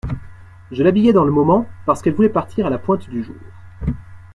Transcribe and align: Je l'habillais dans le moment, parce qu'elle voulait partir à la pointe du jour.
Je 0.71 0.81
l'habillais 0.81 1.13
dans 1.13 1.25
le 1.25 1.31
moment, 1.31 1.67
parce 1.85 2.01
qu'elle 2.01 2.15
voulait 2.15 2.27
partir 2.27 2.65
à 2.65 2.71
la 2.71 2.79
pointe 2.79 3.07
du 3.07 3.23
jour. 3.23 3.35